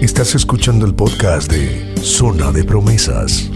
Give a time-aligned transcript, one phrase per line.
[0.00, 3.48] Estás escuchando el podcast de Zona de Promesas.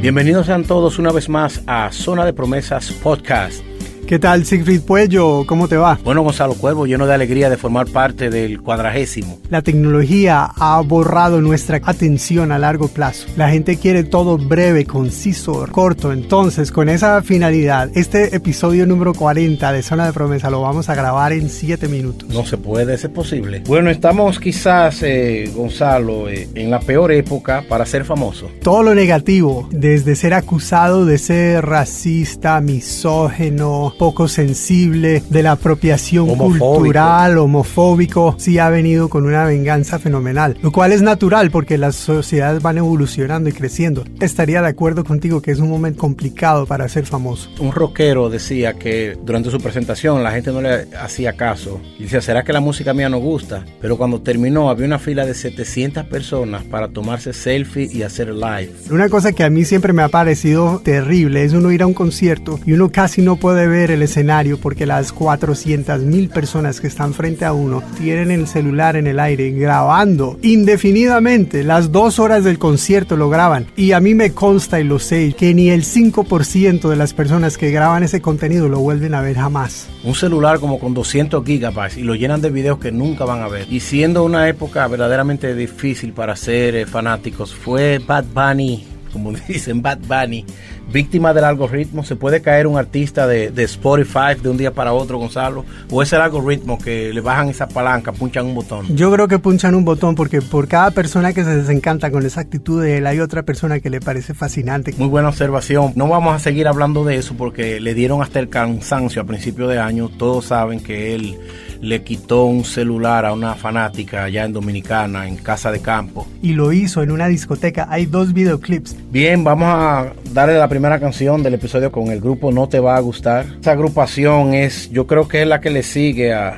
[0.00, 3.62] Bienvenidos sean todos una vez más a Zona de Promesas Podcast.
[4.06, 5.46] ¿Qué tal, Siegfried Puello?
[5.46, 5.98] ¿Cómo te va?
[6.04, 9.40] Bueno, Gonzalo Cuervo, lleno de alegría de formar parte del cuadragésimo.
[9.48, 13.26] La tecnología ha borrado nuestra atención a largo plazo.
[13.38, 16.12] La gente quiere todo breve, conciso, corto.
[16.12, 20.94] Entonces, con esa finalidad, este episodio número 40 de Zona de Promesa lo vamos a
[20.94, 22.28] grabar en 7 minutos.
[22.28, 23.62] No se puede, es posible.
[23.66, 28.50] Bueno, estamos quizás, eh, Gonzalo, eh, en la peor época para ser famoso.
[28.62, 36.28] Todo lo negativo, desde ser acusado de ser racista, misógeno, poco sensible, de la apropiación
[36.36, 41.96] cultural, homofóbico, sí ha venido con una venganza fenomenal, lo cual es natural porque las
[41.96, 44.04] sociedades van evolucionando y creciendo.
[44.20, 47.50] Estaría de acuerdo contigo que es un momento complicado para ser famoso.
[47.58, 52.20] Un rockero decía que durante su presentación la gente no le hacía caso y decía,
[52.20, 53.64] ¿será que la música mía no gusta?
[53.80, 58.70] Pero cuando terminó había una fila de 700 personas para tomarse selfie y hacer live.
[58.90, 61.94] Una cosa que a mí siempre me ha parecido terrible es uno ir a un
[61.94, 66.86] concierto y uno casi no puede ver el escenario porque las 400 mil personas que
[66.86, 71.64] están frente a uno tienen el celular en el aire grabando indefinidamente.
[71.64, 73.66] Las dos horas del concierto lo graban.
[73.76, 77.58] Y a mí me consta y lo sé que ni el 5% de las personas
[77.58, 79.88] que graban ese contenido lo vuelven a ver jamás.
[80.02, 83.48] Un celular como con 200 gigabytes y lo llenan de videos que nunca van a
[83.48, 83.66] ver.
[83.70, 89.98] Y siendo una época verdaderamente difícil para ser fanáticos, fue Bad Bunny, como dicen Bad
[90.06, 90.44] Bunny
[90.92, 92.04] víctima del algoritmo?
[92.04, 95.64] ¿Se puede caer un artista de, Spotify de un día para otro, Gonzalo?
[95.90, 98.96] ¿O es el algoritmo que le bajan esa palanca, punchan un botón?
[98.96, 102.40] Yo creo que punchan un botón porque por cada persona que se desencanta con esa
[102.40, 104.94] actitud de él, hay otra persona que le parece fascinante.
[104.98, 105.92] Muy buena observación.
[105.96, 109.68] No vamos a seguir hablando de eso porque le dieron hasta el cansancio a principio
[109.68, 110.08] de año.
[110.08, 111.38] Todos saben que él
[111.84, 116.26] le quitó un celular a una fanática allá en Dominicana, en Casa de Campo.
[116.40, 117.86] Y lo hizo en una discoteca.
[117.90, 118.96] Hay dos videoclips.
[119.10, 122.96] Bien, vamos a darle la primera canción del episodio con el grupo No Te Va
[122.96, 123.44] a Gustar.
[123.60, 126.56] Esa agrupación es, yo creo que es la que le sigue a,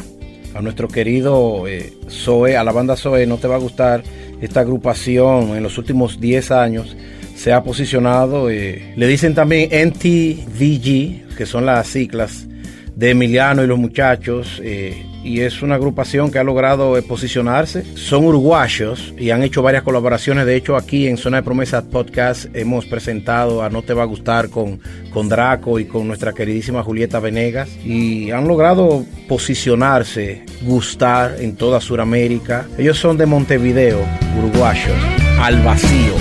[0.62, 4.04] nuestro querido eh, Zoe, a la banda Zoe No Te Va a Gustar.
[4.40, 6.96] Esta agrupación en los últimos 10 años
[7.34, 12.46] se ha posicionado, eh, le dicen también NTVG, que son las siglas
[12.94, 14.60] de Emiliano y los muchachos.
[14.64, 17.84] Eh, y es una agrupación que ha logrado posicionarse.
[17.96, 20.46] Son uruguayos y han hecho varias colaboraciones.
[20.46, 24.06] De hecho, aquí en Zona de Promesas Podcast hemos presentado a No Te Va a
[24.06, 24.78] Gustar con,
[25.12, 27.68] con Draco y con nuestra queridísima Julieta Venegas.
[27.84, 32.66] Y han logrado posicionarse, gustar en toda Sudamérica.
[32.78, 33.98] Ellos son de Montevideo,
[34.38, 34.96] uruguayos,
[35.40, 36.14] al vacío.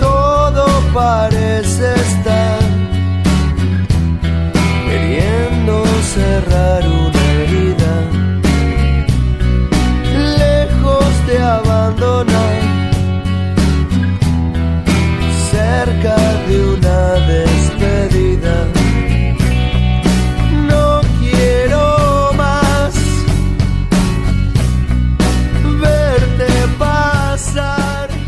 [0.00, 0.64] Todo
[0.94, 1.33] parece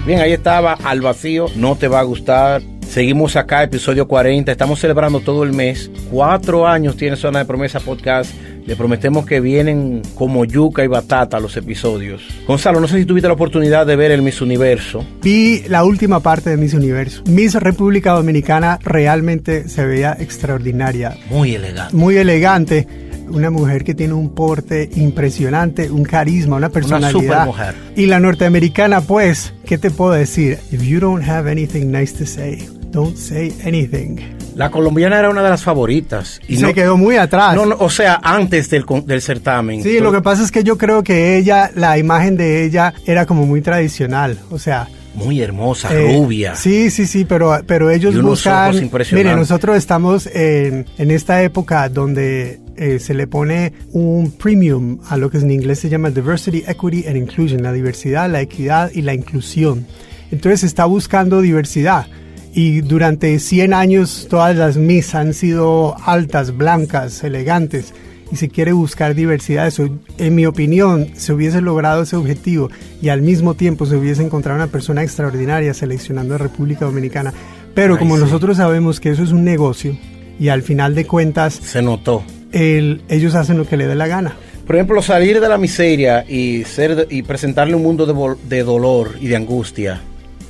[0.07, 4.51] Bien, ahí estaba al vacío, no te va a gustar Seguimos acá, episodio 40.
[4.51, 5.91] Estamos celebrando todo el mes.
[6.11, 8.33] Cuatro años tiene Zona de Promesa Podcast.
[8.65, 12.23] Le prometemos que vienen como yuca y batata los episodios.
[12.47, 15.05] Gonzalo, no sé si tuviste la oportunidad de ver el Miss Universo.
[15.21, 17.23] Vi la última parte de Miss Universo.
[17.27, 21.19] Miss República Dominicana realmente se veía extraordinaria.
[21.29, 21.95] Muy elegante.
[21.95, 27.43] Muy elegante una mujer que tiene un porte impresionante, un carisma, una personalidad.
[27.43, 27.75] Una mujer.
[27.97, 30.59] Y la norteamericana, pues, ¿qué te puedo decir?
[30.71, 34.17] If you don't have anything nice to say, Don't Say Anything.
[34.55, 36.41] La colombiana era una de las favoritas.
[36.49, 37.55] Y se quedó muy atrás.
[37.55, 39.83] No, o sea, antes del, del certamen.
[39.83, 43.27] Sí, lo que pasa es que yo creo que ella, la imagen de ella era
[43.27, 44.39] como muy tradicional.
[44.51, 46.55] O sea, muy hermosa, eh, rubia.
[46.57, 48.91] Sí, sí, sí, pero, pero ellos y buscan.
[49.13, 55.17] Mire, nosotros estamos en, en esta época donde eh, se le pone un premium a
[55.17, 59.03] lo que en inglés se llama diversity, equity and inclusion, la diversidad, la equidad y
[59.03, 59.87] la inclusión.
[60.31, 62.07] Entonces se está buscando diversidad
[62.53, 67.93] y durante 100 años todas las Miss han sido altas, blancas, elegantes
[68.33, 69.67] y se quiere buscar diversidad.
[69.67, 69.89] Eso,
[70.19, 72.71] en mi opinión, se hubiese logrado ese objetivo
[73.01, 77.33] y al mismo tiempo se hubiese encontrado una persona extraordinaria seleccionando a República Dominicana.
[77.75, 79.97] Pero como nosotros sabemos que eso es un negocio
[80.39, 81.55] y al final de cuentas...
[81.55, 82.25] Se notó.
[82.57, 84.37] Ellos hacen lo que le dé la gana.
[84.67, 89.15] Por ejemplo, salir de la miseria y, ser, y presentarle un mundo de, de dolor
[89.21, 90.01] y de angustia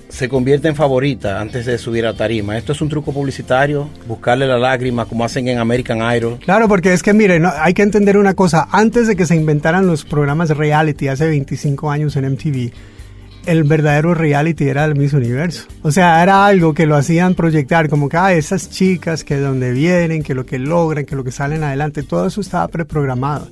[0.08, 2.56] se convierte en favorita antes de subir a tarima.
[2.56, 6.38] Esto es un truco publicitario, buscarle la lágrima como hacen en American Idol.
[6.38, 9.86] Claro, porque es que mire, hay que entender una cosa, antes de que se inventaran
[9.86, 12.72] los programas reality hace 25 años en MTV,
[13.46, 15.66] el verdadero reality era el Miss Universo.
[15.82, 19.42] O sea, era algo que lo hacían proyectar como que, ah, esas chicas que de
[19.42, 23.48] donde vienen, que lo que logran, que lo que salen adelante, todo eso estaba preprogramado.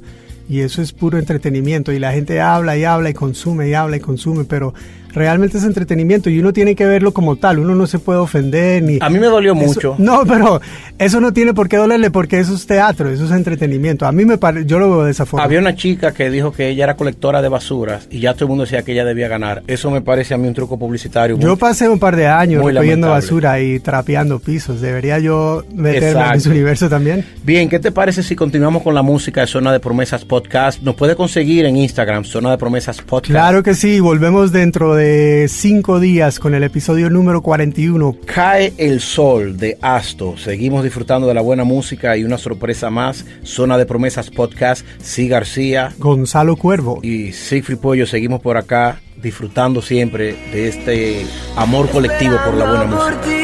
[0.49, 1.93] Y eso es puro entretenimiento.
[1.93, 4.75] Y la gente habla y habla y consume y habla y consume, pero
[5.15, 8.83] realmente es entretenimiento y uno tiene que verlo como tal, uno no se puede ofender
[8.83, 8.99] ni...
[9.01, 9.95] A mí me dolió mucho.
[9.99, 10.61] No, pero
[10.99, 14.07] eso no tiene por qué dolerle porque eso es teatro, eso es entretenimiento.
[14.07, 15.45] A mí me parece, yo lo veo de esa forma.
[15.45, 18.49] Había una chica que dijo que ella era colectora de basuras y ya todo el
[18.51, 19.63] mundo decía que ella debía ganar.
[19.67, 21.39] Eso me parece a mí un truco publicitario.
[21.39, 24.81] Yo pasé un par de años recogiendo basura y trapeando pisos.
[24.81, 27.25] ¿Debería yo meterme en ese universo también?
[27.45, 30.83] Bien, ¿qué te parece si continuamos con la música de Zona de Promesas Podcast?
[30.83, 33.31] Nos puede conseguir en Instagram, Zona de Promesas Podcast.
[33.31, 35.04] Claro que sí, volvemos dentro de
[35.49, 38.17] cinco días con el episodio número 41.
[38.27, 40.37] Cae el sol de Asto.
[40.37, 43.25] Seguimos disfrutando de la buena música y una sorpresa más.
[43.43, 44.87] Zona de Promesas Podcast.
[45.01, 45.93] Sí García.
[45.99, 47.01] Gonzalo Cuervo.
[47.03, 48.07] Y Sigfrid Pollo.
[48.07, 53.44] Seguimos por acá disfrutando siempre de este amor colectivo por la buena música.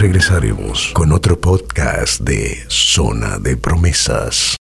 [0.00, 4.56] Regresaremos con otro podcast de Zona de Promesas.